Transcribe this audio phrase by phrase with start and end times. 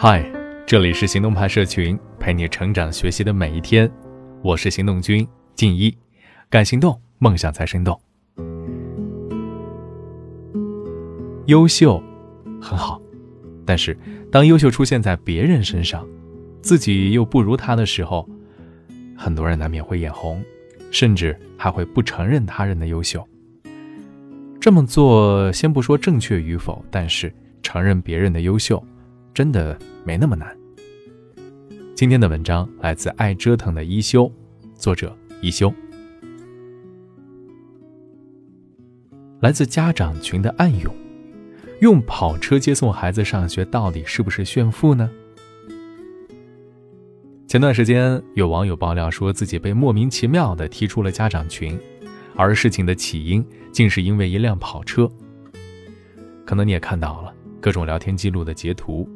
[0.00, 0.24] 嗨，
[0.64, 3.90] 这里是行动派社群，陪你成长学习的每一天。
[4.44, 5.92] 我是行动君静一，
[6.48, 8.00] 敢行动，梦想才生动。
[11.46, 12.00] 优秀
[12.62, 13.02] 很好，
[13.66, 13.98] 但是
[14.30, 16.06] 当优秀出现在别人身上，
[16.62, 18.28] 自己又不如他的时候，
[19.16, 20.40] 很多人难免会眼红，
[20.92, 23.26] 甚至还会不承认他人的优秀。
[24.60, 27.34] 这么做，先不说正确与否，但是
[27.64, 28.80] 承认别人的优秀。
[29.38, 30.52] 真的没那么难。
[31.94, 34.28] 今天的文章来自爱折腾的一休，
[34.74, 35.72] 作者一休。
[39.38, 40.92] 来自家长群的暗涌：
[41.80, 45.08] 用跑车接送孩子上学，到底是不是炫富呢？
[47.46, 51.78] 前段时间有网友爆料说自己被莫名其妙的踢出了家长群，
[52.34, 55.08] 而事情的起因竟是因为一辆跑车。
[56.44, 59.08] 可能你也看到了各种聊天记录的截图。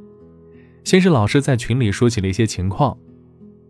[0.84, 2.96] 先是老师在群里说起了一些情况，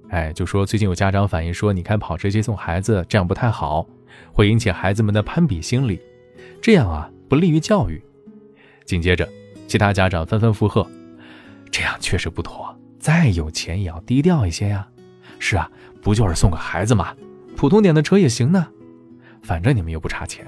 [0.09, 3.86] 哎，就说最近有家长反映说，你开跑车接送孩子这样不太好，
[4.33, 6.01] 会引起孩子们的攀比心理，
[6.61, 8.03] 这样啊不利于教育。
[8.84, 9.28] 紧接着，
[9.69, 10.86] 其他家长纷纷附和，
[11.70, 14.89] 这样确实不妥，再有钱也要低调一些呀。
[15.39, 15.70] 是啊，
[16.01, 17.14] 不就是送个孩子嘛，
[17.56, 18.67] 普通点的车也行呢，
[19.42, 20.47] 反正你们又不差钱。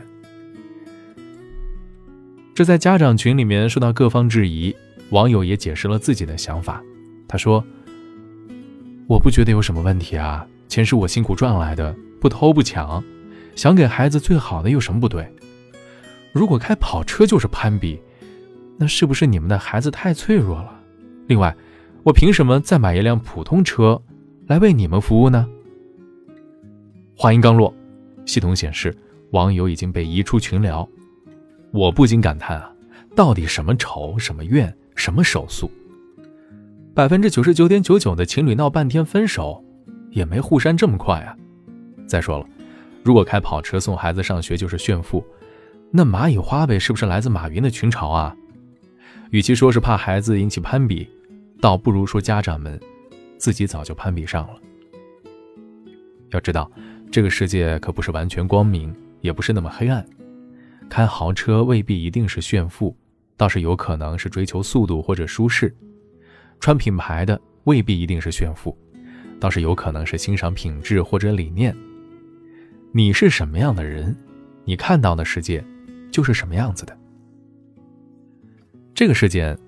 [2.54, 4.74] 这在家长群里面受到各方质疑。
[5.14, 6.82] 网友也解释了自己的想法，
[7.28, 7.64] 他说
[9.06, 13.00] ：“我不觉得有什么问题啊，钱是我辛苦赚来的，不偷不抢，
[13.54, 15.32] 想给孩子最好的有什么不对？
[16.32, 18.02] 如果开跑车就是攀比，
[18.76, 20.80] 那是不是你们的孩子太脆弱了？
[21.28, 21.56] 另外，
[22.02, 24.02] 我凭什么再买一辆普通车
[24.48, 25.48] 来为你们服务呢？”
[27.16, 27.72] 话音刚落，
[28.26, 28.92] 系统显示
[29.30, 30.88] 网友已经被移出群聊，
[31.70, 32.72] 我不禁感叹啊，
[33.14, 34.76] 到底什么仇什么怨？
[34.94, 35.70] 什么手速？
[36.94, 39.64] 百分之九十九点九九的情侣闹半天分手，
[40.10, 41.36] 也没互删这么快啊！
[42.06, 42.46] 再说了，
[43.02, 45.24] 如果开跑车送孩子上学就是炫富，
[45.90, 48.36] 那蚂蚁花呗是不是来自马云的群嘲啊？
[49.30, 51.08] 与其说是怕孩子引起攀比，
[51.60, 52.80] 倒不如说家长们
[53.38, 54.54] 自己早就攀比上了。
[56.30, 56.70] 要知道，
[57.10, 60.04] 这个世界可不是完全光明，也不是那么黑暗。
[60.88, 62.96] 开豪车未必一定是炫富。
[63.36, 65.74] 倒是有可能是追求速度或者舒适，
[66.60, 68.76] 穿品牌的未必一定是炫富，
[69.40, 71.74] 倒是有可能是欣赏品质或者理念。
[72.92, 74.16] 你是什么样的人，
[74.64, 75.64] 你看到的世界
[76.12, 76.96] 就是什么样子的。
[78.94, 79.58] 这个事件，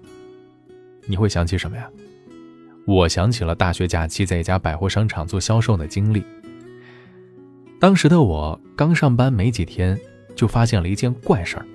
[1.06, 1.90] 你会想起什么呀？
[2.86, 6.24] 我想起了大学假期在一家百货商场做销售的经历。
[7.80, 9.98] 当时的我刚上班没几天，
[10.36, 11.66] 就发现了一件怪事儿。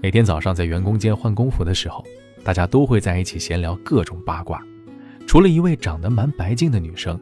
[0.00, 2.04] 每天早上在员工间换工服的时候，
[2.44, 4.64] 大家都会在一起闲聊各种八卦。
[5.26, 7.20] 除了一位长得蛮白净的女生，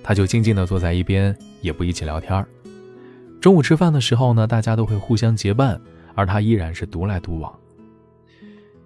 [0.00, 2.46] 她就静静地坐在一边，也不一起聊天。
[3.40, 5.80] 中午吃饭的时候呢，大家都会互相结伴，
[6.14, 7.52] 而她依然是独来独往。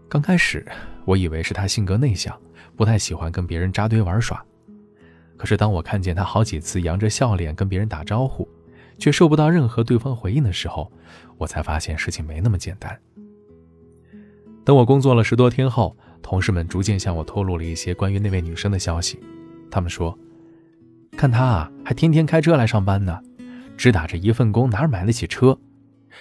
[0.09, 0.67] 刚开始
[1.05, 2.35] 我以为是她性格内向，
[2.77, 4.43] 不太喜欢跟别人扎堆玩耍。
[5.37, 8.49] 可是当我看见她好几次扬着笑脸跟别人打招呼，
[8.99, 10.93] 却收不到任何对方回应的时候，
[11.37, 12.99] 我才发现事情没那么简单。
[14.65, 19.19] 等我工作了十多天后，同事们逐渐向我透露了一些关于那位女生的消息。
[19.71, 20.19] 他们说
[21.17, 23.19] ：“看她啊，还天天开车来上班呢，
[23.77, 25.59] 只打着一份工，哪买得起车？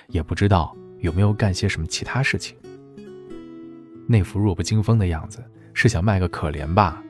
[0.08, 2.56] 也不知道有没有干些什么其他事情。
[4.08, 7.04] 那副弱不禁风的样子，是想卖个可怜吧？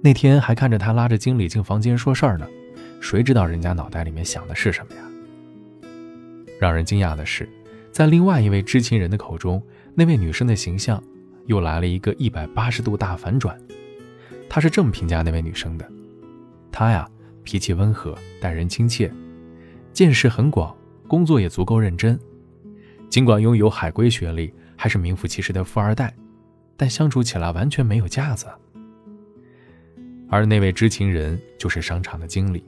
[0.00, 2.46] 那天还看着她拉着经理进房间说事儿呢，
[3.02, 5.02] 谁知道人家脑袋里面想的是什么呀？
[6.58, 7.46] 让人惊讶的是。”
[7.92, 9.62] 在另外一位知情人的口中，
[9.94, 11.02] 那位女生的形象
[11.44, 13.54] 又来了一个一百八十度大反转。
[14.48, 15.86] 他是这么评价那位女生的：
[16.70, 17.06] 她呀，
[17.42, 19.12] 脾气温和，待人亲切，
[19.92, 20.74] 见识很广，
[21.06, 22.18] 工作也足够认真。
[23.10, 26.14] 尽管拥有海归学历，还是名副其实的富二代，
[26.78, 28.46] 但相处起来完全没有架子。
[30.30, 32.64] 而那位知情人就是商场的经理，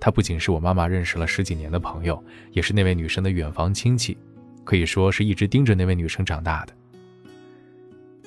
[0.00, 2.20] 他不仅是我妈妈认识了十几年的朋友，
[2.52, 4.16] 也是那位女生的远房亲戚。
[4.64, 6.72] 可以说是一直盯着那位女生长大的。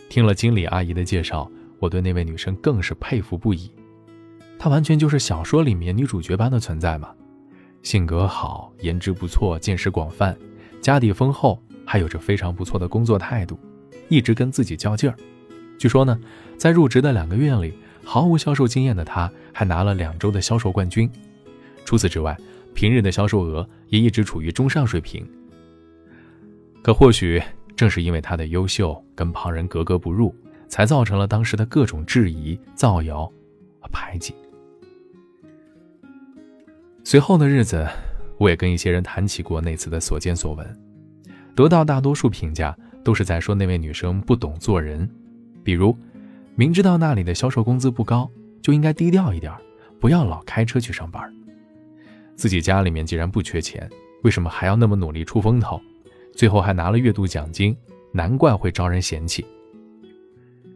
[0.09, 1.49] 听了经理阿姨的介绍，
[1.79, 3.71] 我对那位女生更是佩服不已。
[4.59, 7.13] 她完全就是小说里面女主角般的存在嘛，
[7.81, 10.37] 性格好，颜值不错，见识广泛，
[10.81, 13.57] 家底丰厚，还有着非常不错的工作态度，
[14.09, 15.15] 一直跟自己较劲儿。
[15.77, 16.19] 据说呢，
[16.57, 17.73] 在入职的两个月里，
[18.03, 21.09] 毫无销售经验的她还拿了两周的销售冠军。
[21.85, 22.37] 除此之外，
[22.73, 25.27] 平日的销售额也一直处于中上水平。
[26.81, 27.41] 可或许
[27.75, 30.35] 正是因为他的优秀跟旁人格格不入，
[30.67, 33.25] 才造成了当时的各种质疑、造谣
[33.79, 34.33] 和排挤。
[37.03, 37.87] 随后的日子，
[38.37, 40.79] 我也跟一些人谈起过那次的所见所闻，
[41.55, 45.09] 得到大多数评价都是在说那位女生不懂做人，
[45.63, 45.95] 比如
[46.55, 48.29] 明知道那里的销售工资不高，
[48.61, 49.53] 就应该低调一点，
[49.99, 51.33] 不要老开车去上班。
[52.35, 53.89] 自己家里面既然不缺钱，
[54.23, 55.79] 为什么还要那么努力出风头？
[56.35, 57.75] 最后还拿了月度奖金，
[58.11, 59.45] 难怪会招人嫌弃。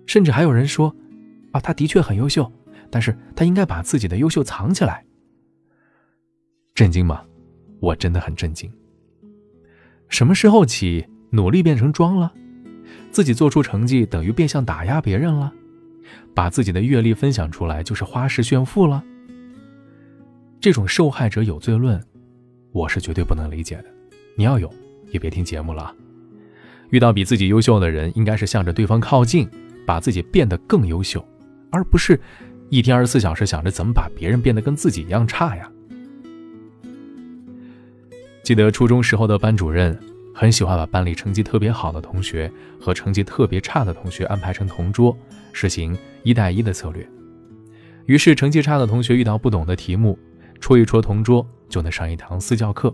[0.06, 0.96] 甚至还有人说
[1.52, 2.52] ：“啊，他的确很优秀，
[2.90, 5.04] 但是他应该把自己的优秀藏起来。”
[6.76, 7.24] 震惊吗？
[7.80, 8.72] 我真的很震惊。
[10.10, 12.32] 什么时候起努力变成装了？
[13.12, 15.52] 自己做出成绩等于变相打压别人了？
[16.34, 19.04] 把自己的阅历分享出来就是花式炫富了？
[20.68, 21.98] 这种受害者有罪论，
[22.74, 23.86] 我是绝对不能理解的。
[24.36, 24.70] 你要有。
[25.14, 25.96] 也别听节目了。
[26.90, 29.48] 遇到比自己优秀的人，应该是向着对方靠近，
[29.86, 31.26] 把自己变得更优秀，
[31.72, 32.20] 而不是
[32.70, 35.72] 一天二十四小时想着怎么把别人变得跟自己一样差呀。
[38.44, 39.98] 记得初中时候的班主任
[40.36, 45.18] 很喜欢把班里成绩特别好的同学和成绩特别差的同学安排成同桌，
[45.54, 47.10] 实行一带一的策略。
[48.06, 50.20] 于是成绩差的同学遇到不懂的题目，
[50.60, 52.94] 戳一戳同桌就能上一堂私教课。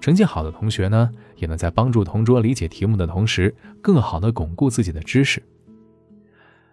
[0.00, 5.42] 成绩好的同学呢，也能在帮助同桌理解题目的同时，更好的巩固自己的知识。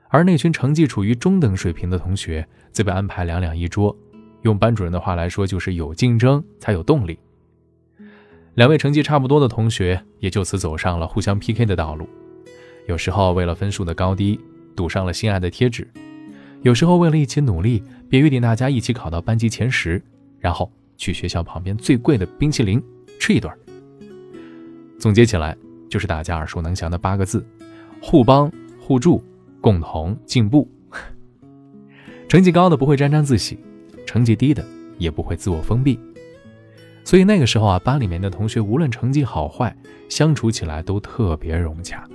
[0.10, 3.96] 而那群成绩处于中等水平的同学，则被安排两两一桌，
[4.44, 7.18] 用班主任的话来说，就是有竞争才有动力。
[8.54, 12.08] 两位成绩差不多的同学，也就此走上了互相 PK 的道路。
[12.88, 14.40] 有时候为了分数的高低，
[14.76, 15.84] 赌上了心爱的贴纸；
[16.64, 20.02] 有时候为了一起努力，便约定大家一起考到班级前十，
[20.40, 22.82] 然后去学校旁边最贵的冰淇淋。
[23.20, 23.54] 吃一顿。
[24.98, 25.56] 总结起来
[25.90, 27.46] 就是大家耳熟能详的八个字：
[28.02, 28.50] 互帮
[28.80, 29.22] 互助，
[29.60, 30.68] 共同进步。
[32.30, 33.60] 成绩高的不会沾沾自喜，
[34.06, 34.66] 成绩低的
[34.98, 36.00] 也不会自我封闭。
[37.04, 39.76] 所以那个时候啊，班里面的同学无论成绩好坏，
[40.08, 42.08] 相处起来都特别融洽。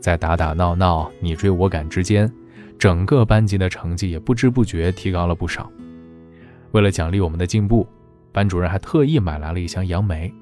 [0.00, 2.30] 在打打闹闹、你追我赶之间，
[2.82, 5.70] 整个班级的成绩也不知不觉提高了不少。
[6.72, 7.86] 为了奖励我们的进步。
[8.32, 10.32] 班主任还特意买来了一箱杨梅。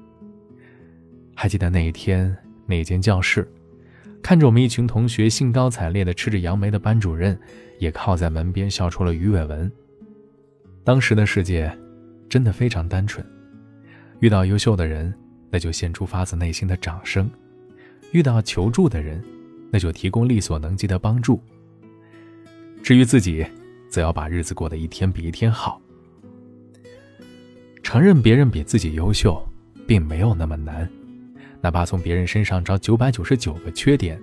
[1.35, 2.35] 还记得那一天，
[2.65, 3.47] 那间教室，
[4.23, 7.37] 看着我们一群同学兴高采烈地吃着杨梅的班主任，
[7.79, 9.71] 也靠在门边笑出了鱼尾纹。
[10.83, 11.71] 当时的世界，
[12.27, 13.23] 真的非常单纯。
[14.19, 15.13] 遇到优秀的人，
[15.51, 17.25] 那就献出发自内心的掌声；
[18.13, 19.21] 遇到求助的人，
[19.69, 21.43] 那就提供力所能及的帮助。
[22.83, 23.45] 至于自己，
[23.89, 25.81] 则要把日子过得一天比一天好。
[27.83, 29.41] 承认别人比自己优秀，
[29.87, 30.89] 并没有那么难，
[31.61, 34.19] 哪怕从别人身上找九百九十九个缺点，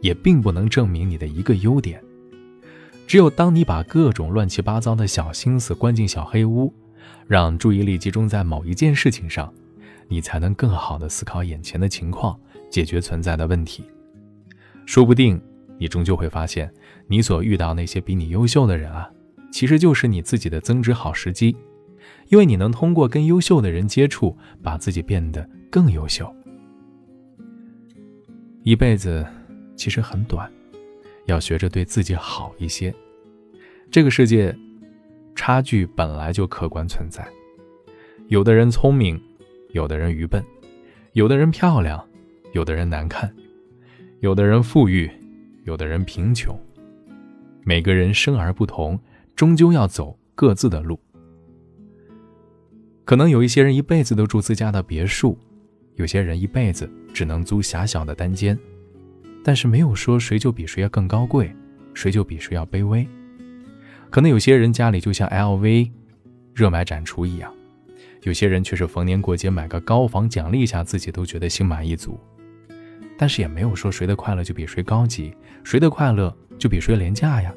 [0.00, 2.02] 也并不能证明你的一个优点。
[3.06, 6.72] 只有当你把各种乱七八糟的小心思关进小黑屋，
[7.26, 9.52] 让注意力集中在某一件事情上，
[10.08, 12.38] 你才能更好的思考眼前的情况，
[12.70, 13.84] 解决存在的问题。
[14.86, 15.40] 说不定
[15.76, 16.72] 你终究会发现，
[17.10, 19.10] 你所遇到那些比你优秀的人啊，
[19.50, 21.56] 其实就是你自己的增值好时机。
[22.28, 26.32] 因为你能通过跟优秀的人接触，把自己变得更优秀。
[28.62, 29.26] 一辈子
[29.74, 30.48] 其实很短，
[31.26, 32.94] 要学着对自己好一些。
[33.90, 34.56] 这个世界，
[35.34, 37.26] 差距本来就客观存在。
[38.28, 39.20] 有的人聪明，
[39.72, 40.40] 有的人愚笨；
[41.14, 42.00] 有的人漂亮，
[42.52, 43.28] 有的人难看；
[44.20, 45.10] 有的人富裕，
[45.64, 46.56] 有的人贫穷。
[47.62, 48.98] 每个人生而不同，
[49.36, 50.98] 终究要走各自的路。
[53.04, 55.36] 可能有一些人一辈子都住自家的别墅，
[55.96, 58.58] 有些人一辈子只能租狭小的单间，
[59.42, 61.52] 但是没有说谁就比谁要更高贵，
[61.92, 63.06] 谁就比谁要卑微。
[64.10, 65.90] 可能有些人家里就像 LV
[66.54, 67.52] 热卖展出一样，
[68.22, 72.18] 有些人却是逢年过节买个高仿奖励一下自己都觉得心满意足。
[73.20, 75.30] 但是也没有说谁的快乐就比谁高级，
[75.62, 77.54] 谁的快乐就比谁廉价呀。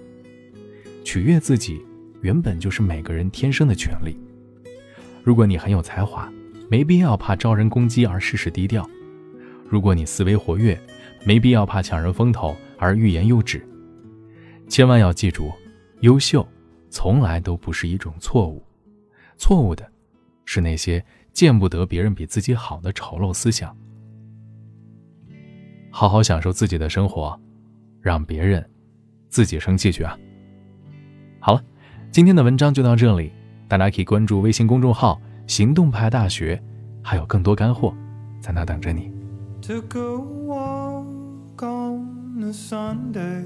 [1.06, 1.82] 取悦自己
[2.20, 4.20] 原本就是每个人天生的权利。
[5.24, 6.30] 如果你很有才华，
[6.70, 8.84] 没必要怕招人攻击而事事低调；
[9.70, 10.78] 如果你思维活跃，
[11.24, 13.66] 没必要怕抢人风头而欲言又止。
[14.68, 15.50] 千万要记住，
[16.02, 16.46] 优秀
[16.90, 18.62] 从来都不是一种错误，
[19.38, 19.90] 错误的
[20.44, 21.02] 是那些
[21.32, 23.74] 见不得别人比自己好的丑陋思想。
[25.96, 27.40] 好好享受自己的生活，
[28.02, 28.68] 让别人
[29.30, 30.18] 自己生气去啊！
[31.40, 31.64] 好了，
[32.10, 33.32] 今天的文章就到这里。
[33.68, 36.60] 大家可以关注微信公众号“行动派大学”，
[37.04, 37.96] 还有更多干货
[38.42, 39.12] 在那等着你。
[39.62, 43.46] Took a walk on a Sunday.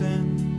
[0.00, 0.49] innocent